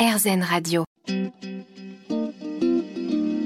RZN 0.00 0.42
Radio. 0.42 0.84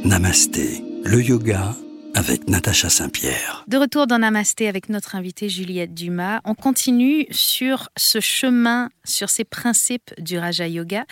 Namasté, 0.05 0.85
le 1.03 1.21
yoga 1.21 1.75
avec 2.15 2.49
Natacha 2.49 2.89
Saint-Pierre. 2.89 3.65
De 3.67 3.77
retour 3.77 4.07
dans 4.07 4.21
Namasté 4.21 4.69
avec 4.69 4.89
notre 4.89 5.17
invitée 5.17 5.49
Juliette 5.49 5.95
Dumas, 5.95 6.41
on 6.45 6.55
continue 6.55 7.27
sur 7.33 7.89
ce 7.97 8.21
chemin, 8.21 8.91
sur 9.03 9.31
ces 9.31 9.43
principes 9.43 10.15
du 10.19 10.39
Raja 10.39 10.69
Yoga 10.69 11.07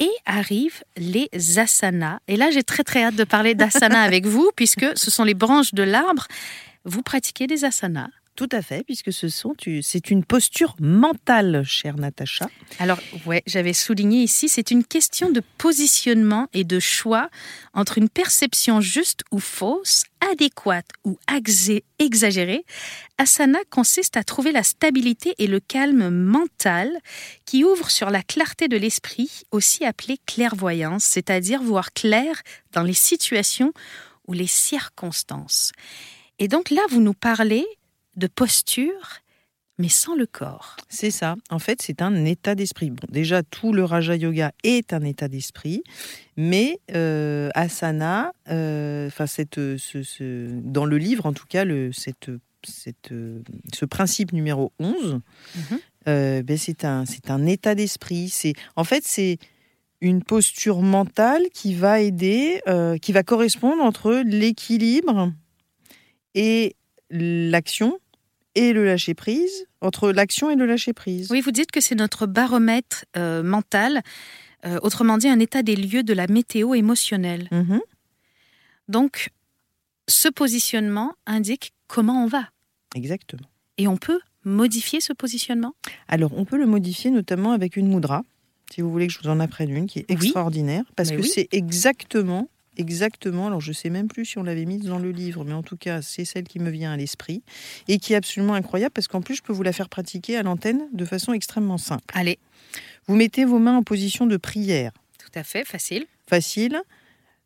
et 0.00 0.10
arrivent 0.26 0.82
les 0.96 1.28
asanas. 1.56 2.18
Et 2.26 2.36
là, 2.36 2.50
j'ai 2.50 2.64
très 2.64 2.82
très 2.82 3.04
hâte 3.04 3.14
de 3.14 3.22
parler 3.22 3.54
d'asanas 3.54 4.02
avec 4.02 4.26
vous 4.26 4.50
puisque 4.56 4.86
ce 4.96 5.08
sont 5.12 5.22
les 5.22 5.34
branches 5.34 5.72
de 5.72 5.84
l'arbre. 5.84 6.26
Vous 6.84 7.02
pratiquez 7.02 7.46
des 7.46 7.64
asanas 7.64 8.08
tout 8.40 8.56
à 8.56 8.62
fait, 8.62 8.84
puisque 8.84 9.12
ce 9.12 9.28
sont, 9.28 9.54
c'est 9.82 10.10
une 10.10 10.24
posture 10.24 10.74
mentale, 10.80 11.62
chère 11.66 11.96
Natacha. 11.96 12.48
Alors, 12.78 12.98
ouais, 13.26 13.42
j'avais 13.46 13.74
souligné 13.74 14.22
ici, 14.22 14.48
c'est 14.48 14.70
une 14.70 14.82
question 14.82 15.28
de 15.28 15.42
positionnement 15.58 16.48
et 16.54 16.64
de 16.64 16.80
choix 16.80 17.28
entre 17.74 17.98
une 17.98 18.08
perception 18.08 18.80
juste 18.80 19.24
ou 19.30 19.40
fausse, 19.40 20.04
adéquate 20.32 20.88
ou 21.04 21.18
exagérée. 21.98 22.64
Asana 23.18 23.58
consiste 23.68 24.16
à 24.16 24.24
trouver 24.24 24.52
la 24.52 24.62
stabilité 24.62 25.34
et 25.36 25.46
le 25.46 25.60
calme 25.60 26.08
mental 26.08 26.90
qui 27.44 27.62
ouvre 27.62 27.90
sur 27.90 28.08
la 28.08 28.22
clarté 28.22 28.68
de 28.68 28.78
l'esprit, 28.78 29.42
aussi 29.50 29.84
appelée 29.84 30.16
clairvoyance, 30.24 31.04
c'est-à-dire 31.04 31.62
voir 31.62 31.92
clair 31.92 32.40
dans 32.72 32.84
les 32.84 32.94
situations 32.94 33.74
ou 34.26 34.32
les 34.32 34.46
circonstances. 34.46 35.72
Et 36.38 36.48
donc 36.48 36.70
là, 36.70 36.80
vous 36.88 37.02
nous 37.02 37.12
parlez 37.12 37.66
de 38.16 38.26
posture, 38.26 39.22
mais 39.80 39.88
sans 39.88 40.14
le 40.14 40.26
corps. 40.26 40.76
C'est 40.88 41.10
ça. 41.10 41.36
En 41.48 41.58
fait, 41.58 41.80
c'est 41.80 42.02
un 42.02 42.24
état 42.26 42.54
d'esprit. 42.54 42.90
Bon, 42.90 43.06
déjà, 43.08 43.42
tout 43.42 43.72
le 43.72 43.82
Raja 43.82 44.14
Yoga 44.14 44.52
est 44.62 44.92
un 44.92 45.02
état 45.02 45.26
d'esprit, 45.26 45.82
mais 46.36 46.78
euh, 46.94 47.48
asana, 47.54 48.32
euh, 48.50 49.06
enfin, 49.06 49.26
ce, 49.26 50.60
dans 50.60 50.84
le 50.84 50.98
livre, 50.98 51.24
en 51.24 51.32
tout 51.32 51.46
cas, 51.48 51.64
le, 51.64 51.92
cette, 51.92 52.30
cette, 52.62 53.10
ce 53.74 53.84
principe 53.86 54.32
numéro 54.32 54.70
11, 54.78 55.14
mhm. 55.14 55.78
euh, 56.08 56.42
ben, 56.42 56.58
c'est 56.58 56.84
un, 56.84 57.04
un 57.28 57.46
état 57.46 57.74
d'esprit. 57.74 58.28
C'est, 58.28 58.52
en 58.76 58.84
fait, 58.84 59.04
c'est 59.06 59.38
une 60.02 60.22
posture 60.22 60.82
mentale 60.82 61.44
qui 61.54 61.74
va 61.74 62.00
aider, 62.00 62.60
qui 63.02 63.12
va 63.12 63.22
correspondre 63.22 63.82
entre 63.82 64.22
l'équilibre 64.24 65.30
et 66.34 66.76
l'action 67.10 67.98
et 68.54 68.72
le 68.72 68.84
lâcher 68.84 69.14
prise, 69.14 69.66
entre 69.80 70.10
l'action 70.10 70.50
et 70.50 70.56
le 70.56 70.66
lâcher 70.66 70.92
prise. 70.92 71.30
Oui, 71.30 71.40
vous 71.40 71.52
dites 71.52 71.70
que 71.70 71.80
c'est 71.80 71.94
notre 71.94 72.26
baromètre 72.26 73.04
euh, 73.16 73.42
mental, 73.42 74.02
euh, 74.64 74.78
autrement 74.82 75.18
dit 75.18 75.28
un 75.28 75.38
état 75.38 75.62
des 75.62 75.76
lieux 75.76 76.02
de 76.02 76.12
la 76.12 76.26
météo 76.26 76.74
émotionnelle. 76.74 77.48
Mhm. 77.52 77.80
Donc, 78.88 79.30
ce 80.08 80.28
positionnement 80.28 81.14
indique 81.26 81.72
comment 81.86 82.24
on 82.24 82.26
va. 82.26 82.48
Exactement. 82.96 83.48
Et 83.78 83.86
on 83.86 83.96
peut 83.96 84.20
modifier 84.44 85.00
ce 85.00 85.12
positionnement? 85.12 85.74
Alors, 86.08 86.32
on 86.36 86.44
peut 86.44 86.58
le 86.58 86.66
modifier 86.66 87.10
notamment 87.10 87.52
avec 87.52 87.76
une 87.76 87.88
moudra, 87.88 88.24
si 88.72 88.80
vous 88.80 88.90
voulez 88.90 89.06
que 89.06 89.12
je 89.12 89.18
vous 89.20 89.28
en 89.28 89.40
apprenne 89.40 89.70
une, 89.70 89.86
qui 89.86 90.00
est 90.00 90.10
extraordinaire, 90.10 90.84
parce 90.96 91.10
que 91.10 91.22
c'est 91.22 91.48
exactement 91.52 92.48
exactement, 92.80 93.46
alors 93.46 93.60
je 93.60 93.72
sais 93.72 93.90
même 93.90 94.08
plus 94.08 94.24
si 94.24 94.38
on 94.38 94.42
l'avait 94.42 94.64
mise 94.64 94.84
dans 94.84 94.98
le 94.98 95.12
livre, 95.12 95.44
mais 95.44 95.52
en 95.52 95.62
tout 95.62 95.76
cas 95.76 96.02
c'est 96.02 96.24
celle 96.24 96.44
qui 96.44 96.58
me 96.58 96.70
vient 96.70 96.92
à 96.92 96.96
l'esprit 96.96 97.42
et 97.86 97.98
qui 97.98 98.14
est 98.14 98.16
absolument 98.16 98.54
incroyable 98.54 98.92
parce 98.92 99.06
qu'en 99.06 99.20
plus 99.20 99.36
je 99.36 99.42
peux 99.42 99.52
vous 99.52 99.62
la 99.62 99.72
faire 99.72 99.88
pratiquer 99.88 100.36
à 100.36 100.42
l'antenne 100.42 100.88
de 100.92 101.04
façon 101.04 101.32
extrêmement 101.32 101.78
simple. 101.78 102.12
Allez. 102.14 102.38
Vous 103.06 103.14
mettez 103.14 103.44
vos 103.44 103.58
mains 103.58 103.76
en 103.76 103.82
position 103.82 104.26
de 104.26 104.36
prière. 104.36 104.92
Tout 105.18 105.38
à 105.38 105.44
fait, 105.44 105.64
facile. 105.64 106.06
Facile. 106.26 106.80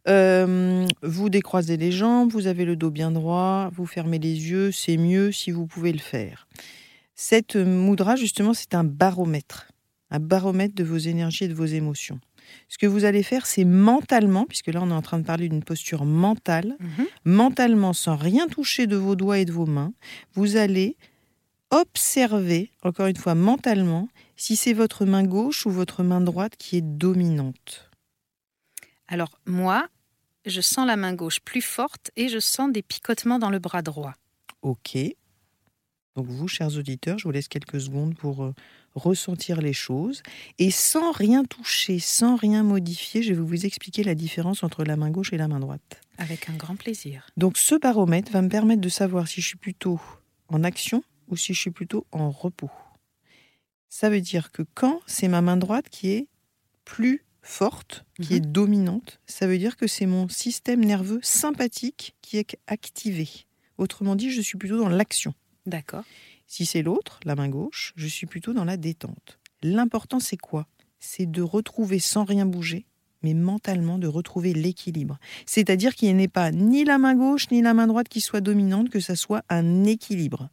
Euh, 0.06 0.86
vous 1.02 1.30
décroisez 1.30 1.76
les 1.76 1.92
jambes, 1.92 2.30
vous 2.30 2.46
avez 2.46 2.64
le 2.64 2.76
dos 2.76 2.90
bien 2.90 3.10
droit, 3.10 3.70
vous 3.74 3.86
fermez 3.86 4.18
les 4.18 4.50
yeux, 4.50 4.70
c'est 4.70 4.96
mieux 4.96 5.32
si 5.32 5.50
vous 5.50 5.66
pouvez 5.66 5.92
le 5.92 5.98
faire. 5.98 6.46
Cette 7.14 7.56
moudra, 7.56 8.16
justement, 8.16 8.54
c'est 8.54 8.74
un 8.74 8.84
baromètre, 8.84 9.72
un 10.10 10.20
baromètre 10.20 10.74
de 10.74 10.84
vos 10.84 10.98
énergies 10.98 11.44
et 11.44 11.48
de 11.48 11.54
vos 11.54 11.64
émotions. 11.64 12.20
Ce 12.68 12.78
que 12.78 12.86
vous 12.86 13.04
allez 13.04 13.22
faire, 13.22 13.46
c'est 13.46 13.64
mentalement, 13.64 14.44
puisque 14.46 14.68
là 14.68 14.80
on 14.82 14.90
est 14.90 14.94
en 14.94 15.02
train 15.02 15.18
de 15.18 15.24
parler 15.24 15.48
d'une 15.48 15.62
posture 15.62 16.04
mentale, 16.04 16.76
mhm. 16.80 17.06
mentalement, 17.24 17.92
sans 17.92 18.16
rien 18.16 18.46
toucher 18.48 18.86
de 18.86 18.96
vos 18.96 19.16
doigts 19.16 19.38
et 19.38 19.44
de 19.44 19.52
vos 19.52 19.66
mains, 19.66 19.92
vous 20.34 20.56
allez 20.56 20.96
observer, 21.70 22.70
encore 22.82 23.06
une 23.06 23.16
fois 23.16 23.34
mentalement, 23.34 24.08
si 24.36 24.56
c'est 24.56 24.72
votre 24.72 25.04
main 25.04 25.24
gauche 25.24 25.66
ou 25.66 25.70
votre 25.70 26.02
main 26.02 26.20
droite 26.20 26.54
qui 26.56 26.76
est 26.76 26.82
dominante. 26.82 27.90
Alors 29.08 29.38
moi, 29.46 29.88
je 30.46 30.60
sens 30.60 30.86
la 30.86 30.96
main 30.96 31.14
gauche 31.14 31.40
plus 31.40 31.62
forte 31.62 32.10
et 32.16 32.28
je 32.28 32.38
sens 32.38 32.70
des 32.72 32.82
picotements 32.82 33.38
dans 33.38 33.50
le 33.50 33.58
bras 33.58 33.82
droit. 33.82 34.14
Ok. 34.62 34.96
Donc 36.16 36.26
vous, 36.26 36.46
chers 36.46 36.76
auditeurs, 36.76 37.18
je 37.18 37.24
vous 37.24 37.32
laisse 37.32 37.48
quelques 37.48 37.80
secondes 37.80 38.14
pour 38.14 38.44
euh, 38.44 38.54
ressentir 38.94 39.60
les 39.60 39.72
choses. 39.72 40.22
Et 40.58 40.70
sans 40.70 41.10
rien 41.10 41.44
toucher, 41.44 41.98
sans 41.98 42.36
rien 42.36 42.62
modifier, 42.62 43.22
je 43.22 43.34
vais 43.34 43.40
vous 43.40 43.66
expliquer 43.66 44.04
la 44.04 44.14
différence 44.14 44.62
entre 44.62 44.84
la 44.84 44.96
main 44.96 45.10
gauche 45.10 45.32
et 45.32 45.36
la 45.36 45.48
main 45.48 45.58
droite. 45.58 46.00
Avec 46.18 46.48
un 46.48 46.54
grand 46.54 46.76
plaisir. 46.76 47.26
Donc 47.36 47.58
ce 47.58 47.74
baromètre 47.74 48.30
va 48.30 48.42
me 48.42 48.48
permettre 48.48 48.80
de 48.80 48.88
savoir 48.88 49.26
si 49.26 49.40
je 49.40 49.48
suis 49.48 49.58
plutôt 49.58 50.00
en 50.48 50.62
action 50.62 51.02
ou 51.28 51.36
si 51.36 51.52
je 51.52 51.60
suis 51.60 51.72
plutôt 51.72 52.06
en 52.12 52.30
repos. 52.30 52.70
Ça 53.88 54.08
veut 54.08 54.20
dire 54.20 54.52
que 54.52 54.62
quand 54.74 55.00
c'est 55.06 55.28
ma 55.28 55.40
main 55.40 55.56
droite 55.56 55.88
qui 55.88 56.10
est 56.10 56.28
plus 56.84 57.24
forte, 57.42 58.04
qui 58.22 58.34
est 58.34 58.44
mhm. 58.44 58.52
dominante, 58.52 59.20
ça 59.26 59.46
veut 59.46 59.58
dire 59.58 59.76
que 59.76 59.86
c'est 59.86 60.06
mon 60.06 60.28
système 60.28 60.84
nerveux 60.84 61.20
sympathique 61.22 62.14
qui 62.22 62.38
est 62.38 62.56
activé. 62.66 63.28
Autrement 63.78 64.14
dit, 64.14 64.30
je 64.30 64.40
suis 64.40 64.56
plutôt 64.56 64.78
dans 64.78 64.88
l'action. 64.88 65.34
D'accord. 65.66 66.04
Si 66.46 66.66
c'est 66.66 66.82
l'autre, 66.82 67.20
la 67.24 67.34
main 67.34 67.48
gauche, 67.48 67.92
je 67.96 68.06
suis 68.06 68.26
plutôt 68.26 68.52
dans 68.52 68.64
la 68.64 68.76
détente. 68.76 69.38
L'important, 69.62 70.20
c'est 70.20 70.36
quoi? 70.36 70.66
C'est 71.00 71.30
de 71.30 71.42
retrouver 71.42 71.98
sans 71.98 72.24
rien 72.24 72.46
bouger, 72.46 72.86
mais 73.22 73.34
mentalement 73.34 73.98
de 73.98 74.06
retrouver 74.06 74.52
l'équilibre. 74.52 75.18
C'est-à-dire 75.46 75.94
qu'il 75.94 76.14
n'est 76.16 76.28
pas 76.28 76.50
ni 76.50 76.84
la 76.84 76.98
main 76.98 77.14
gauche 77.14 77.50
ni 77.50 77.62
la 77.62 77.74
main 77.74 77.86
droite 77.86 78.08
qui 78.08 78.20
soit 78.20 78.42
dominante, 78.42 78.90
que 78.90 79.00
ça 79.00 79.16
soit 79.16 79.42
un 79.48 79.84
équilibre. 79.84 80.50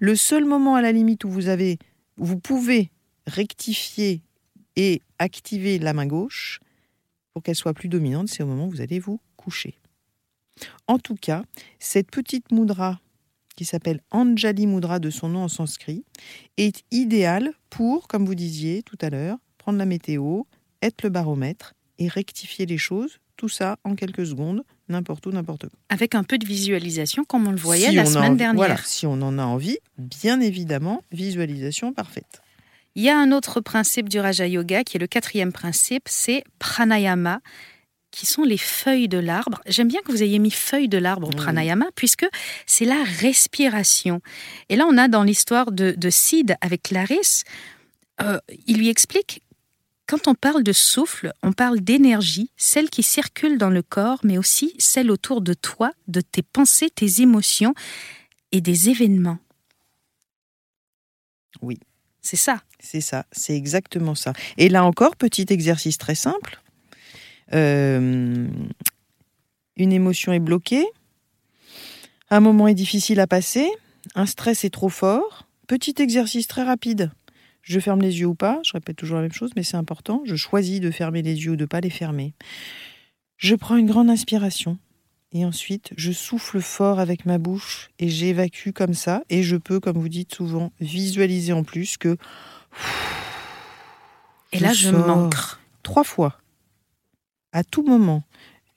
Le 0.00 0.16
seul 0.16 0.44
moment 0.44 0.76
à 0.76 0.82
la 0.82 0.92
limite 0.92 1.24
où 1.24 1.30
vous 1.30 1.48
avez, 1.48 1.78
vous 2.16 2.38
pouvez 2.38 2.90
rectifier 3.26 4.22
et 4.76 5.02
activer 5.18 5.78
la 5.78 5.92
main 5.92 6.06
gauche 6.06 6.60
pour 7.32 7.42
qu'elle 7.42 7.56
soit 7.56 7.74
plus 7.74 7.88
dominante, 7.88 8.28
c'est 8.28 8.42
au 8.42 8.46
moment 8.46 8.66
où 8.66 8.70
vous 8.70 8.80
allez 8.80 8.98
vous 8.98 9.20
coucher. 9.36 9.78
En 10.86 10.98
tout 10.98 11.16
cas, 11.16 11.44
cette 11.78 12.10
petite 12.10 12.52
moudra 12.52 13.00
qui 13.56 13.64
s'appelle 13.64 14.00
Anjali 14.10 14.66
Mudra 14.66 14.98
de 14.98 15.10
son 15.10 15.28
nom 15.28 15.44
en 15.44 15.48
sanskrit, 15.48 16.04
est 16.56 16.82
idéal 16.90 17.52
pour, 17.70 18.08
comme 18.08 18.26
vous 18.26 18.34
disiez 18.34 18.82
tout 18.82 18.98
à 19.00 19.10
l'heure, 19.10 19.38
prendre 19.58 19.78
la 19.78 19.86
météo, 19.86 20.42
être 20.82 21.02
le 21.02 21.10
baromètre 21.10 21.74
et 21.98 22.08
rectifier 22.08 22.66
les 22.66 22.78
choses, 22.78 23.18
tout 23.36 23.48
ça 23.48 23.78
en 23.84 23.94
quelques 23.94 24.26
secondes, 24.26 24.62
n'importe 24.88 25.26
où, 25.26 25.30
n'importe 25.30 25.68
quand. 25.68 25.78
Avec 25.88 26.14
un 26.14 26.24
peu 26.24 26.38
de 26.38 26.46
visualisation, 26.46 27.24
comme 27.24 27.46
on 27.46 27.52
le 27.52 27.58
voyait 27.58 27.92
la 27.92 28.04
semaine 28.04 28.36
dernière. 28.36 28.56
Voilà, 28.56 28.76
si 28.84 29.06
on 29.06 29.14
en 29.14 29.38
a 29.38 29.44
envie, 29.44 29.78
bien 29.98 30.40
évidemment, 30.40 31.02
visualisation 31.12 31.92
parfaite. 31.92 32.42
Il 32.96 33.02
y 33.02 33.08
a 33.08 33.18
un 33.18 33.32
autre 33.32 33.60
principe 33.60 34.08
du 34.08 34.20
Raja 34.20 34.46
Yoga 34.46 34.84
qui 34.84 34.96
est 34.96 35.00
le 35.00 35.08
quatrième 35.08 35.52
principe, 35.52 36.04
c'est 36.06 36.44
pranayama 36.60 37.40
qui 38.14 38.26
sont 38.26 38.44
les 38.44 38.58
feuilles 38.58 39.08
de 39.08 39.18
l'arbre. 39.18 39.60
J'aime 39.66 39.88
bien 39.88 40.00
que 40.02 40.12
vous 40.12 40.22
ayez 40.22 40.38
mis 40.38 40.50
feuilles 40.50 40.88
de 40.88 40.98
l'arbre 40.98 41.28
au 41.28 41.32
pranayama, 41.32 41.86
puisque 41.94 42.26
c'est 42.64 42.84
la 42.84 43.02
respiration. 43.02 44.20
Et 44.68 44.76
là, 44.76 44.86
on 44.88 44.96
a 44.96 45.08
dans 45.08 45.22
l'histoire 45.22 45.72
de, 45.72 45.94
de 45.96 46.10
Sid 46.10 46.56
avec 46.60 46.84
Clarisse, 46.84 47.44
euh, 48.22 48.38
il 48.66 48.78
lui 48.78 48.88
explique 48.88 49.42
quand 50.06 50.28
on 50.28 50.34
parle 50.34 50.62
de 50.62 50.72
souffle, 50.72 51.32
on 51.42 51.52
parle 51.52 51.80
d'énergie, 51.80 52.50
celle 52.56 52.90
qui 52.90 53.02
circule 53.02 53.56
dans 53.56 53.70
le 53.70 53.82
corps, 53.82 54.20
mais 54.22 54.36
aussi 54.36 54.74
celle 54.78 55.10
autour 55.10 55.40
de 55.40 55.54
toi, 55.54 55.92
de 56.08 56.20
tes 56.20 56.42
pensées, 56.42 56.90
tes 56.90 57.22
émotions 57.22 57.74
et 58.52 58.60
des 58.60 58.90
événements. 58.90 59.38
Oui. 61.62 61.78
C'est 62.20 62.36
ça. 62.36 62.62
C'est 62.80 63.00
ça, 63.00 63.26
c'est 63.32 63.56
exactement 63.56 64.14
ça. 64.14 64.32
Et 64.56 64.68
là 64.68 64.84
encore, 64.84 65.16
petit 65.16 65.46
exercice 65.48 65.98
très 65.98 66.14
simple. 66.14 66.60
Euh, 67.52 68.48
une 69.76 69.92
émotion 69.92 70.32
est 70.32 70.40
bloquée, 70.40 70.86
un 72.30 72.40
moment 72.40 72.68
est 72.68 72.74
difficile 72.74 73.20
à 73.20 73.26
passer, 73.26 73.68
un 74.14 74.26
stress 74.26 74.64
est 74.64 74.70
trop 74.70 74.88
fort. 74.88 75.46
Petit 75.66 75.94
exercice 75.98 76.46
très 76.46 76.62
rapide. 76.62 77.10
Je 77.62 77.80
ferme 77.80 78.02
les 78.02 78.20
yeux 78.20 78.26
ou 78.26 78.34
pas, 78.34 78.60
je 78.62 78.72
répète 78.72 78.96
toujours 78.96 79.16
la 79.16 79.22
même 79.22 79.32
chose, 79.32 79.52
mais 79.56 79.62
c'est 79.62 79.76
important. 79.76 80.22
Je 80.24 80.36
choisis 80.36 80.80
de 80.80 80.90
fermer 80.90 81.22
les 81.22 81.44
yeux 81.44 81.52
ou 81.52 81.56
de 81.56 81.62
ne 81.62 81.66
pas 81.66 81.80
les 81.80 81.90
fermer. 81.90 82.34
Je 83.38 83.54
prends 83.54 83.76
une 83.76 83.86
grande 83.86 84.10
inspiration 84.10 84.78
et 85.32 85.44
ensuite 85.44 85.92
je 85.96 86.12
souffle 86.12 86.60
fort 86.60 87.00
avec 87.00 87.26
ma 87.26 87.38
bouche 87.38 87.90
et 87.98 88.08
j'évacue 88.08 88.70
comme 88.70 88.94
ça. 88.94 89.22
Et 89.30 89.42
je 89.42 89.56
peux, 89.56 89.80
comme 89.80 89.98
vous 89.98 90.10
dites 90.10 90.34
souvent, 90.34 90.72
visualiser 90.80 91.52
en 91.52 91.64
plus 91.64 91.96
que. 91.96 92.16
Et 94.52 94.58
là, 94.58 94.72
je 94.72 94.90
manque 94.90 95.34
trois 95.82 96.04
fois, 96.04 96.38
à 97.54 97.64
tout 97.64 97.82
moment. 97.82 98.22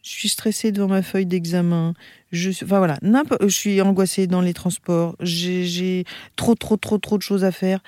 Je 0.03 0.12
suis 0.12 0.29
stressée 0.29 0.71
devant 0.71 0.88
ma 0.88 1.01
feuille 1.01 1.25
d'examen. 1.25 1.94
Je, 2.31 2.51
enfin 2.63 2.77
voilà, 2.77 2.97
je 3.01 3.47
suis 3.47 3.81
angoissée 3.81 4.27
dans 4.27 4.39
les 4.39 4.53
transports. 4.53 5.18
J'ai 5.19 6.06
trop, 6.38 6.56
trop, 6.56 6.77
trop, 6.77 6.97
trop 6.97 7.18
de 7.18 7.24
choses 7.24 7.44
à 7.44 7.51
faire. 7.51 7.81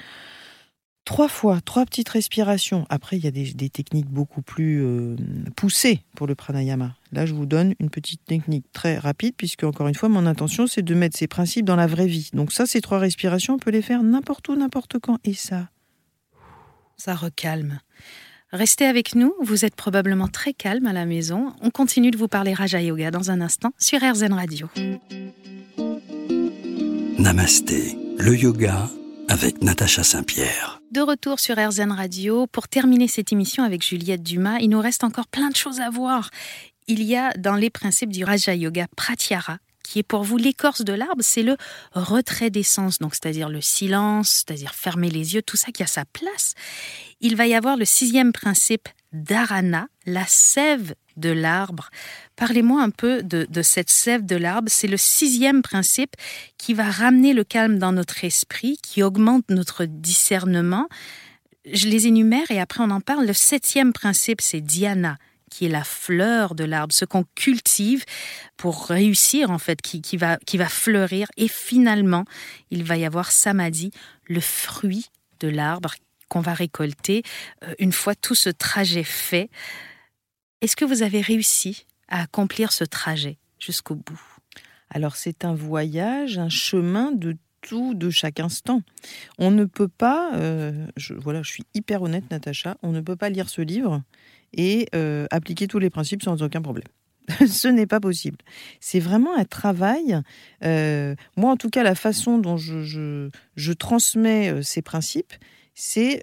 Trois 1.05 1.29
fois, 1.29 1.61
trois 1.61 1.85
petites 1.85 2.09
respirations. 2.09 2.85
Après, 2.89 3.17
il 3.17 3.23
y 3.23 3.27
a 3.27 3.31
des, 3.31 3.69
techniques 3.69 4.09
beaucoup 4.09 4.41
plus 4.41 4.83
euh, 4.83 5.15
poussées 5.55 6.01
pour 6.15 6.27
le 6.27 6.35
pranayama. 6.35 6.95
Là, 7.13 7.25
je 7.25 7.33
vous 7.33 7.45
donne 7.45 7.73
une 7.79 7.89
petite 7.89 8.25
technique 8.25 8.65
très 8.73 8.97
rapide, 8.97 9.33
puisque, 9.37 9.63
encore 9.63 9.87
une 9.87 9.95
fois, 9.95 10.09
mon 10.09 10.25
intention, 10.25 10.67
c'est 10.67 10.83
de 10.83 10.93
mettre 10.93 11.17
ces 11.17 11.27
principes 11.27 11.65
dans 11.65 11.77
la 11.77 11.87
vraie 11.87 12.05
vie. 12.05 12.29
Donc 12.33 12.51
ça, 12.51 12.65
ces 12.65 12.81
trois 12.81 12.99
respirations, 12.99 13.55
on 13.55 13.59
peut 13.59 13.71
les 13.71 13.81
faire 13.81 14.03
n'importe 14.03 14.49
où, 14.49 14.55
n'importe 14.55 14.99
quand. 14.99 15.17
Et 15.23 15.33
ça... 15.33 15.69
Ça 16.97 17.15
recalme. 17.15 17.79
Restez 18.51 18.85
avec 18.85 19.13
nous, 19.13 19.35
vous 19.41 19.63
êtes 19.63 19.75
probablement 19.75 20.27
très 20.27 20.53
calme 20.53 20.87
à 20.87 20.93
la 20.93 21.05
maison. 21.05 21.53
On 21.61 21.69
continue 21.69 22.09
de 22.09 22.17
vous 22.17 22.27
parler 22.27 22.51
Raja 22.51 22.81
Yoga 22.81 23.11
dans 23.11 23.29
un 23.29 23.41
instant 23.41 23.73
sur 23.77 23.99
RZN 24.01 24.33
Radio. 24.33 24.67
Namasté, 27.19 27.95
le 28.17 28.35
yoga 28.35 28.89
avec 29.27 29.61
Natacha 29.61 30.01
Saint-Pierre. 30.01 30.81
De 30.89 31.01
retour 31.01 31.39
sur 31.39 31.57
RZN 31.57 31.91
Radio. 31.91 32.47
Pour 32.47 32.67
terminer 32.67 33.07
cette 33.07 33.31
émission 33.31 33.63
avec 33.63 33.85
Juliette 33.85 34.23
Dumas, 34.23 34.57
il 34.61 34.71
nous 34.71 34.81
reste 34.81 35.03
encore 35.03 35.27
plein 35.27 35.49
de 35.49 35.55
choses 35.55 35.79
à 35.79 35.91
voir. 35.91 36.31
Il 36.87 37.03
y 37.03 37.15
a 37.15 37.31
dans 37.33 37.53
les 37.53 37.69
principes 37.69 38.11
du 38.11 38.23
Raja 38.23 38.55
Yoga 38.55 38.87
Pratyahara, 38.95 39.59
qui 39.89 39.99
est 39.99 40.03
pour 40.03 40.23
vous 40.23 40.37
l'écorce 40.37 40.83
de 40.83 40.93
l'arbre, 40.93 41.21
c'est 41.23 41.41
le 41.41 41.57
retrait 41.93 42.51
d'essence, 42.51 42.99
donc 42.99 43.15
c'est-à-dire 43.15 43.49
le 43.49 43.59
silence, 43.59 44.29
c'est-à-dire 44.29 44.75
fermer 44.75 45.09
les 45.09 45.33
yeux, 45.33 45.41
tout 45.41 45.57
ça 45.57 45.71
qui 45.71 45.81
a 45.81 45.87
sa 45.87 46.05
place. 46.05 46.53
Il 47.21 47.35
va 47.35 47.47
y 47.47 47.55
avoir 47.55 47.75
le 47.75 47.85
sixième 47.85 48.31
principe 48.31 48.87
dharana, 49.13 49.87
la 50.05 50.25
sève 50.27 50.93
de 51.17 51.31
l'arbre. 51.31 51.89
Parlez-moi 52.35 52.83
un 52.83 52.91
peu 52.91 53.23
de, 53.23 53.61
cette 53.63 53.89
sève 53.89 54.25
de 54.27 54.35
l'arbre. 54.35 54.69
C'est 54.69 54.87
le 54.87 54.95
sixième 54.95 55.63
principe 55.63 56.15
qui 56.59 56.75
va 56.75 56.89
ramener 56.89 57.33
le 57.33 57.43
calme 57.43 57.79
dans 57.79 57.91
notre 57.91 58.23
esprit, 58.23 58.77
qui 58.83 59.01
augmente 59.01 59.49
notre 59.49 59.85
discernement. 59.85 60.87
Je 61.65 61.87
les 61.87 62.05
énumère 62.05 62.51
et 62.51 62.59
après 62.59 62.83
on 62.83 62.91
en 62.91 63.01
parle. 63.01 63.25
Le 63.25 63.33
septième 63.33 63.91
principe, 63.91 64.39
c'est 64.39 64.61
dhyana 64.61 65.17
qui 65.49 65.65
est 65.65 65.69
la 65.69 65.83
fleur 65.83 66.55
de 66.55 66.63
l'arbre, 66.63 66.93
ce 66.93 67.05
qu'on 67.05 67.25
cultive 67.35 68.05
pour 68.57 68.87
réussir 68.87 69.51
en 69.51 69.57
fait, 69.59 69.81
qui, 69.81 70.17
va, 70.17 70.37
qui 70.45 70.57
va 70.57 70.69
fleurir. 70.69 71.27
Et 71.37 71.47
finalement, 71.47 72.25
il 72.71 72.83
va 72.83 72.97
y 72.97 73.05
avoir 73.05 73.31
samadhi, 73.31 73.91
le 74.27 74.39
fruit 74.39 75.07
de 75.39 75.47
l'arbre 75.47 75.95
qu'on 76.29 76.41
va 76.41 76.53
récolter 76.53 77.23
euh, 77.63 77.73
une 77.79 77.91
fois 77.91 78.15
tout 78.15 78.35
ce 78.35 78.49
trajet 78.49 79.03
fait. 79.03 79.49
Est-ce 80.61 80.75
que 80.75 80.85
vous 80.85 81.01
avez 81.01 81.21
réussi 81.21 81.85
à 82.07 82.21
accomplir 82.21 82.71
ce 82.71 82.83
trajet 82.83 83.37
jusqu'au 83.59 83.95
bout? 83.95 84.21
Alors 84.89 85.15
c'est 85.15 85.45
un 85.45 85.53
voyage, 85.53 86.37
un 86.37 86.49
chemin 86.49 87.11
de 87.11 87.35
tout, 87.61 87.93
de 87.93 88.09
chaque 88.09 88.39
instant. 88.39 88.81
On 89.37 89.51
ne 89.51 89.65
peut 89.65 89.87
pas, 89.87 90.31
euh, 90.35 90.87
je, 90.95 91.13
voilà, 91.13 91.43
je 91.43 91.51
suis 91.51 91.65
hyper 91.73 92.01
honnête 92.01 92.29
Natacha, 92.31 92.77
on 92.83 92.91
ne 92.91 93.01
peut 93.01 93.15
pas 93.15 93.29
lire 93.29 93.49
ce 93.49 93.61
livre 93.61 94.01
et 94.53 94.87
euh, 94.95 95.27
appliquer 95.31 95.67
tous 95.67 95.79
les 95.79 95.89
principes 95.89 96.23
sans 96.23 96.41
aucun 96.41 96.61
problème. 96.61 96.87
ce 97.47 97.67
n'est 97.67 97.85
pas 97.85 97.99
possible. 97.99 98.37
C'est 98.79 98.99
vraiment 98.99 99.37
un 99.37 99.45
travail. 99.45 100.19
Euh, 100.63 101.15
moi, 101.37 101.51
en 101.51 101.57
tout 101.57 101.69
cas, 101.69 101.83
la 101.83 101.95
façon 101.95 102.39
dont 102.39 102.57
je, 102.57 103.29
je 103.55 103.73
transmets 103.73 104.63
ces 104.63 104.81
principes, 104.81 105.33
c'est 105.75 106.21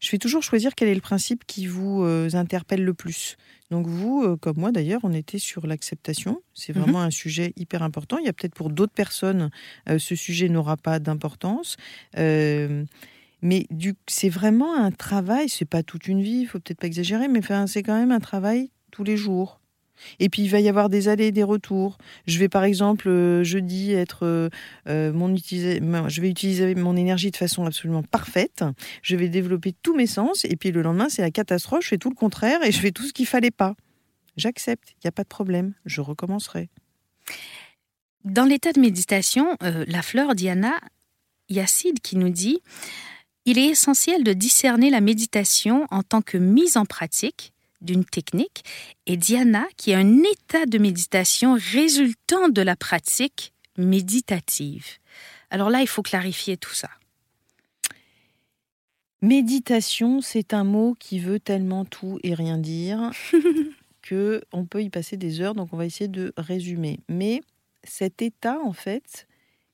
je 0.00 0.10
vais 0.10 0.18
toujours 0.18 0.42
choisir 0.42 0.74
quel 0.74 0.88
est 0.88 0.94
le 0.94 1.00
principe 1.00 1.44
qui 1.46 1.66
vous 1.66 2.02
euh, 2.02 2.30
interpelle 2.32 2.82
le 2.82 2.94
plus. 2.94 3.36
Donc 3.70 3.86
vous, 3.86 4.24
euh, 4.24 4.36
comme 4.36 4.56
moi 4.56 4.72
d'ailleurs, 4.72 5.00
on 5.04 5.12
était 5.12 5.38
sur 5.38 5.66
l'acceptation. 5.66 6.42
C'est 6.54 6.74
mhm. 6.74 6.82
vraiment 6.82 7.02
un 7.02 7.10
sujet 7.10 7.52
hyper 7.56 7.82
important. 7.82 8.16
Il 8.18 8.24
y 8.24 8.28
a 8.28 8.32
peut-être 8.32 8.54
pour 8.54 8.70
d'autres 8.70 8.94
personnes, 8.94 9.50
euh, 9.88 9.98
ce 9.98 10.14
sujet 10.16 10.48
n'aura 10.48 10.76
pas 10.76 10.98
d'importance. 10.98 11.76
Mais 13.42 13.66
c'est 14.06 14.28
vraiment 14.28 14.76
un 14.76 14.90
travail, 14.90 15.48
c'est 15.48 15.64
pas 15.64 15.82
toute 15.82 16.08
une 16.08 16.22
vie, 16.22 16.40
il 16.42 16.46
faut 16.46 16.58
peut-être 16.58 16.80
pas 16.80 16.86
exagérer, 16.86 17.28
mais 17.28 17.40
c'est 17.66 17.82
quand 17.82 17.98
même 17.98 18.12
un 18.12 18.20
travail 18.20 18.70
tous 18.90 19.04
les 19.04 19.16
jours. 19.16 19.60
Et 20.18 20.28
puis 20.28 20.42
il 20.42 20.48
va 20.48 20.60
y 20.60 20.68
avoir 20.68 20.88
des 20.88 21.08
allers 21.08 21.26
et 21.26 21.32
des 21.32 21.42
retours. 21.42 21.98
Je 22.26 22.38
vais 22.38 22.48
par 22.48 22.64
exemple 22.64 23.08
euh, 23.08 23.44
jeudi 23.44 23.92
être 23.92 24.24
euh, 24.24 24.48
euh, 24.88 25.12
mon 25.12 25.34
je 25.36 26.20
vais 26.20 26.30
utiliser 26.30 26.74
mon 26.74 26.96
énergie 26.96 27.30
de 27.30 27.36
façon 27.36 27.64
absolument 27.64 28.02
parfaite. 28.02 28.64
Je 29.02 29.16
vais 29.16 29.28
développer 29.28 29.74
tous 29.82 29.94
mes 29.94 30.06
sens 30.06 30.44
et 30.44 30.56
puis 30.56 30.70
le 30.70 30.82
lendemain 30.82 31.08
c'est 31.08 31.22
la 31.22 31.30
catastrophe. 31.30 31.84
Je 31.84 31.88
fais 31.88 31.98
tout 31.98 32.10
le 32.10 32.14
contraire 32.14 32.62
et 32.64 32.72
je 32.72 32.80
fais 32.80 32.92
tout 32.92 33.02
ce 33.02 33.12
qu'il 33.12 33.26
fallait 33.26 33.50
pas. 33.50 33.74
J'accepte, 34.36 34.92
il 34.92 35.00
n'y 35.06 35.08
a 35.08 35.12
pas 35.12 35.24
de 35.24 35.28
problème. 35.28 35.74
Je 35.84 36.00
recommencerai. 36.00 36.70
Dans 38.24 38.44
l'état 38.44 38.72
de 38.72 38.80
méditation, 38.80 39.56
la 39.60 40.02
fleur 40.02 40.34
Diana 40.34 40.74
Yacide 41.48 42.00
qui 42.00 42.16
nous 42.16 42.28
dit 42.28 42.60
il 43.46 43.58
est 43.58 43.66
essentiel 43.66 44.24
de 44.24 44.32
discerner 44.32 44.90
la 44.90 45.00
méditation 45.00 45.86
en 45.90 46.02
tant 46.02 46.22
que 46.22 46.38
mise 46.38 46.76
en 46.76 46.84
pratique 46.84 47.52
d'une 47.80 48.04
technique 48.04 48.64
et 49.06 49.16
Diana 49.16 49.66
qui 49.76 49.94
a 49.94 49.98
un 49.98 50.22
état 50.22 50.66
de 50.66 50.78
méditation 50.78 51.56
résultant 51.58 52.48
de 52.48 52.62
la 52.62 52.76
pratique 52.76 53.52
méditative. 53.78 54.86
Alors 55.50 55.70
là, 55.70 55.80
il 55.80 55.88
faut 55.88 56.02
clarifier 56.02 56.56
tout 56.56 56.74
ça. 56.74 56.90
Méditation, 59.22 60.20
c'est 60.22 60.54
un 60.54 60.64
mot 60.64 60.96
qui 60.98 61.18
veut 61.18 61.40
tellement 61.40 61.84
tout 61.84 62.18
et 62.22 62.34
rien 62.34 62.56
dire 62.56 63.10
que 64.02 64.42
on 64.52 64.64
peut 64.64 64.82
y 64.82 64.88
passer 64.88 65.16
des 65.16 65.40
heures. 65.40 65.54
Donc, 65.54 65.72
on 65.72 65.76
va 65.76 65.84
essayer 65.84 66.08
de 66.08 66.32
résumer. 66.38 67.00
Mais 67.08 67.42
cet 67.84 68.22
état, 68.22 68.58
en 68.64 68.72
fait, 68.72 69.26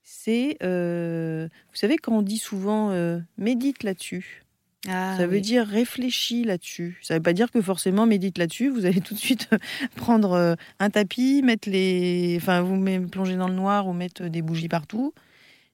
c'est, 0.09 0.57
euh, 0.63 1.49
vous 1.69 1.75
savez, 1.75 1.97
quand 1.97 2.13
on 2.13 2.21
dit 2.21 2.37
souvent 2.37 2.91
euh, 2.91 3.19
médite 3.37 3.83
là-dessus, 3.83 4.45
ah 4.87 5.17
ça 5.17 5.27
veut 5.27 5.41
dire 5.41 5.67
réfléchis 5.67 6.45
là-dessus. 6.45 6.97
Ça 7.01 7.15
ne 7.15 7.19
veut 7.19 7.23
pas 7.23 7.33
dire 7.33 7.51
que 7.51 7.61
forcément 7.61 8.05
médite 8.05 8.37
là-dessus. 8.37 8.69
Vous 8.69 8.85
allez 8.85 9.01
tout 9.01 9.13
de 9.13 9.19
suite 9.19 9.49
prendre 9.97 10.31
euh, 10.31 10.55
un 10.79 10.89
tapis, 10.89 11.41
mettre 11.43 11.69
les, 11.69 12.37
enfin 12.37 12.61
vous 12.61 12.81
plonger 13.09 13.35
dans 13.35 13.49
le 13.49 13.53
noir 13.53 13.85
ou 13.85 13.91
mettre 13.91 14.29
des 14.29 14.41
bougies 14.41 14.69
partout. 14.69 15.13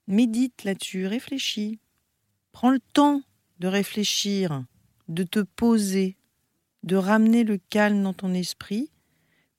Médite 0.08 0.64
là-dessus, 0.64 1.06
réfléchis. 1.06 1.78
Prends 2.54 2.72
le 2.72 2.80
temps 2.80 3.22
de 3.60 3.68
réfléchir, 3.68 4.64
de 5.10 5.22
te 5.22 5.42
poser, 5.42 6.18
de 6.82 6.96
ramener 6.96 7.44
le 7.44 7.60
calme 7.70 8.02
dans 8.02 8.14
ton 8.14 8.34
esprit 8.34 8.90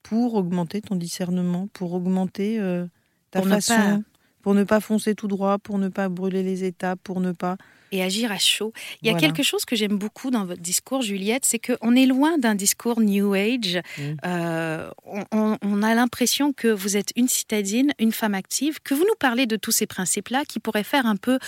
pour 0.02 0.34
augmenter 0.34 0.82
ton 0.82 0.96
discernement, 0.96 1.68
pour 1.68 1.92
augmenter 1.92 2.58
euh, 2.58 2.86
ta 3.30 3.40
façon, 3.40 4.02
pour 4.44 4.54
ne 4.54 4.62
pas 4.62 4.78
foncer 4.80 5.14
tout 5.14 5.26
droit, 5.26 5.56
pour 5.56 5.78
ne 5.78 5.88
pas 5.88 6.10
brûler 6.10 6.42
les 6.42 6.64
étapes, 6.64 7.00
pour 7.02 7.20
ne 7.20 7.32
pas 7.32 7.56
et 7.92 8.02
agir 8.02 8.30
à 8.32 8.38
chaud. 8.38 8.72
Il 9.02 9.10
y 9.10 9.14
a 9.14 9.14
quelque 9.14 9.42
chose 9.42 9.64
que 9.64 9.76
j'aime 9.76 9.96
beaucoup 9.96 10.30
dans 10.30 10.44
votre 10.44 10.60
discours, 10.60 11.00
Juliette, 11.02 11.44
c'est 11.44 11.60
qu'on 11.60 11.94
est 11.94 12.06
loin 12.06 12.38
d'un 12.38 12.56
discours 12.56 13.00
New 13.00 13.34
Age. 13.34 13.80
Mmh. 13.96 14.02
Euh, 14.26 14.90
on, 15.30 15.82
a 15.82 15.94
l'impression 15.94 16.52
que 16.52 16.66
vous 16.66 16.96
êtes 16.96 17.10
une 17.14 17.28
citadine, 17.28 17.92
une 18.00 18.10
femme 18.10 18.34
active, 18.34 18.80
que 18.82 18.94
vous 18.94 19.04
nous 19.04 19.14
parlez 19.18 19.46
de 19.46 19.56
tous 19.56 19.70
ces 19.70 19.86
principes-là 19.86 20.44
qui 20.44 20.58
pourraient 20.58 20.82
faire 20.82 21.06
un 21.06 21.16
peu 21.16 21.38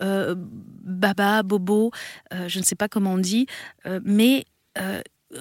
euh, 0.00 0.36
baba, 0.38 1.42
bobo, 1.42 1.90
euh, 2.32 2.48
je 2.48 2.60
ne 2.60 2.64
sais 2.64 2.76
pas 2.76 2.88
comment 2.88 3.14
on 3.14 3.18
dit, 3.18 3.46
mais 4.04 4.44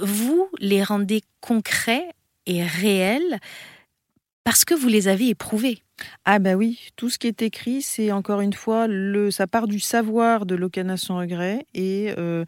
vous 0.02 0.50
les 0.60 0.84
rendez 0.84 1.22
concrets 1.40 2.10
et 2.48 2.64
réels 2.64 3.40
parce 4.48 4.63
que 4.63 4.74
vous 4.74 4.88
les 4.88 5.10
avez 5.10 5.27
éprouvés. 5.27 5.80
Ah 6.24 6.39
bah 6.39 6.54
oui, 6.54 6.80
tout 6.96 7.10
ce 7.10 7.20
qui 7.20 7.27
est 7.27 7.42
écrit, 7.42 7.82
c'est 7.82 8.13
encore 8.13 8.39
une 8.39 8.54
fois, 8.54 8.88
le, 8.88 9.30
ça 9.30 9.46
part 9.46 9.68
du 9.68 9.82
savoir 9.82 10.46
de 10.46 10.56
Locana 10.56 10.96
sans 10.96 11.18
regret. 11.18 11.66
Et, 11.74 12.13
euh, 12.18 12.46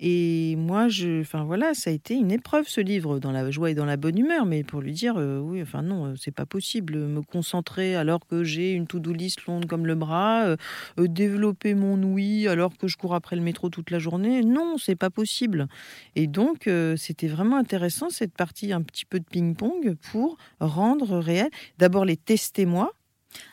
et 0.00 0.56
moi, 0.56 0.88
je, 0.88 1.20
enfin 1.20 1.44
voilà, 1.44 1.74
ça 1.74 1.90
a 1.90 1.92
été 1.92 2.14
une 2.14 2.32
épreuve 2.32 2.66
ce 2.66 2.80
livre, 2.80 3.18
dans 3.18 3.32
la 3.32 3.50
joie 3.50 3.70
et 3.70 3.74
dans 3.74 3.84
la 3.84 3.98
bonne 3.98 4.18
humeur. 4.18 4.46
Mais 4.46 4.64
pour 4.64 4.80
lui 4.80 4.92
dire, 4.92 5.14
euh, 5.18 5.38
oui, 5.40 5.60
enfin 5.60 5.82
non, 5.82 6.06
euh, 6.06 6.14
c'est 6.16 6.30
pas 6.30 6.46
possible. 6.46 6.96
Me 6.96 7.20
concentrer 7.20 7.96
alors 7.96 8.26
que 8.26 8.42
j'ai 8.42 8.72
une 8.72 8.86
to-do 8.86 9.12
list 9.12 9.44
longue 9.44 9.66
comme 9.66 9.86
le 9.86 9.94
bras, 9.94 10.56
développer 10.96 11.74
mon 11.74 12.02
oui 12.02 12.48
alors 12.48 12.76
que 12.78 12.88
je 12.88 12.96
cours 12.96 13.14
après 13.14 13.36
le 13.36 13.42
métro 13.42 13.68
toute 13.68 13.90
la 13.90 13.98
journée. 13.98 14.42
Non, 14.42 14.76
c'est 14.78 14.96
pas 14.96 15.10
possible. 15.10 15.68
Et 16.16 16.26
donc, 16.26 16.68
c'était 16.96 17.28
vraiment 17.28 17.56
intéressant 17.56 18.08
cette 18.08 18.34
partie 18.34 18.72
un 18.72 18.82
petit 18.82 19.04
peu 19.04 19.20
de 19.20 19.24
ping-pong 19.24 19.96
pour 20.10 20.38
rendre 20.60 21.18
réel. 21.18 21.50
D'abord 21.78 22.04
les 22.04 22.16
tester 22.16 22.64
moi 22.64 22.92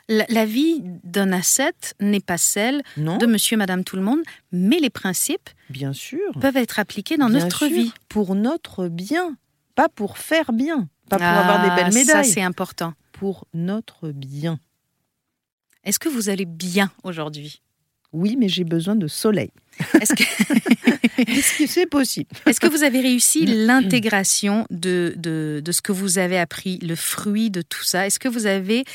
la, 0.09 0.45
vie 0.45 0.81
d'un 1.03 1.31
asset 1.31 1.73
n'est 1.99 2.19
pas 2.19 2.37
celle 2.37 2.81
de 2.97 3.25
monsieur 3.25 3.55
et 3.55 3.57
madame 3.57 3.83
tout 3.83 3.95
le 3.95 4.01
monde, 4.01 4.21
mais 4.51 4.79
les 4.79 4.89
principes 4.89 5.49
bien 5.69 5.93
sûr. 5.93 6.31
peuvent 6.39 6.57
être 6.57 6.79
appliqués 6.79 7.17
dans 7.17 7.29
notre 7.29 7.67
vie. 7.67 7.91
Pour 8.09 8.35
notre 8.35 8.87
bien, 8.87 9.35
pas 9.75 9.89
pour 9.89 10.17
faire 10.17 10.53
bien, 10.53 10.87
pas 11.09 11.17
pour 11.17 11.25
avoir 11.25 11.61
des 11.63 11.69
belles 11.75 11.91
ah, 11.91 11.95
médailles. 11.95 12.25
Ça, 12.25 12.33
c'est 12.33 12.41
important. 12.41 12.93
Pour 13.11 13.47
notre 13.53 14.11
bien. 14.11 14.59
Est-ce 15.83 15.99
que 15.99 16.09
vous 16.09 16.29
allez 16.29 16.45
bien 16.45 16.91
aujourd'hui? 17.03 17.61
Oui, 18.13 18.35
mais 18.37 18.47
j'ai 18.47 18.63
besoin 18.63 18.95
de 18.95 19.07
soleil. 19.07 19.51
Est-ce 19.99 20.13
que, 20.13 21.67
c'est 21.67 21.85
possible? 21.85 22.29
Est-ce 22.45 22.59
que 22.59 22.67
vous 22.67 22.83
avez 22.83 23.01
réussi 23.01 23.45
l'intégration 23.45 24.65
de, 24.69 25.13
de, 25.17 25.61
de 25.63 25.71
ce 25.71 25.81
que 25.81 25.91
vous 25.91 26.17
avez 26.17 26.39
appris, 26.39 26.77
le 26.79 26.95
fruit 26.95 27.51
de 27.51 27.61
tout 27.61 27.83
ça? 27.83 28.07
Est-ce 28.07 28.19
que 28.19 28.29
vous 28.29 28.45
avez 28.45 28.85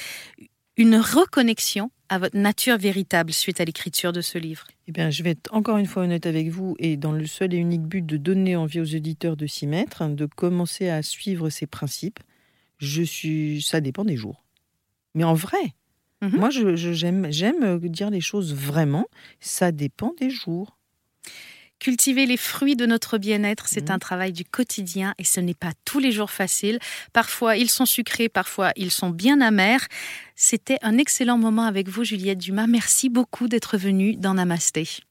une 0.76 0.96
reconnexion 0.96 1.90
à 2.08 2.18
votre 2.18 2.36
nature 2.36 2.76
véritable 2.78 3.32
suite 3.32 3.60
à 3.60 3.64
l'écriture 3.64 4.12
de 4.12 4.20
ce 4.20 4.38
livre 4.38 4.66
Eh 4.86 4.92
bien, 4.92 5.10
je 5.10 5.22
vais 5.22 5.30
être 5.30 5.52
encore 5.54 5.78
une 5.78 5.86
fois 5.86 6.02
honnête 6.04 6.26
avec 6.26 6.48
vous 6.48 6.74
et 6.78 6.96
dans 6.96 7.12
le 7.12 7.26
seul 7.26 7.54
et 7.54 7.56
unique 7.58 7.82
but 7.82 8.04
de 8.04 8.16
donner 8.16 8.56
envie 8.56 8.80
aux 8.80 8.94
auditeurs 8.94 9.36
de 9.36 9.46
s'y 9.46 9.66
mettre, 9.66 10.06
de 10.08 10.26
commencer 10.26 10.88
à 10.88 11.02
suivre 11.02 11.48
ces 11.50 11.66
principes. 11.66 12.18
Je 12.78 13.02
suis, 13.02 13.62
ça 13.62 13.80
dépend 13.80 14.04
des 14.04 14.16
jours. 14.16 14.44
Mais 15.14 15.24
en 15.24 15.34
vrai, 15.34 15.74
Mhm. 16.22 16.36
moi, 16.38 16.50
je, 16.50 16.76
je- 16.76 16.92
j'aime, 16.92 17.24
euh, 17.64 17.78
dire 17.78 18.10
les 18.10 18.20
choses 18.20 18.54
vraiment. 18.54 19.06
Ça 19.40 19.72
dépend 19.72 20.14
des 20.20 20.30
jours. 20.30 20.78
Cultiver 21.82 22.26
les 22.26 22.36
fruits 22.36 22.76
de 22.76 22.86
notre 22.86 23.18
bien-être, 23.18 23.66
c'est 23.66 23.88
Mhm. 23.88 23.94
un 23.96 23.98
travail 23.98 24.32
du 24.32 24.44
quotidien 24.44 25.14
et 25.18 25.24
ce 25.24 25.40
n'est 25.40 25.52
pas 25.52 25.72
tous 25.84 25.98
les 25.98 26.12
jours 26.12 26.30
facile. 26.30 26.78
Parfois, 27.12 27.56
ils 27.56 27.68
sont 27.68 27.86
sucrés, 27.86 28.28
parfois, 28.28 28.70
ils 28.76 28.92
sont 28.92 29.10
bien 29.10 29.40
amers. 29.40 29.88
C'était 30.36 30.78
un 30.82 30.96
excellent 30.96 31.38
moment 31.38 31.64
avec 31.64 31.88
vous, 31.88 32.04
Juliette 32.04 32.38
Dumas. 32.38 32.68
Merci 32.68 33.08
beaucoup 33.08 33.48
d'être 33.48 33.76
venue 33.78 34.14
dans 34.14 34.34
Namasté. 34.34 35.02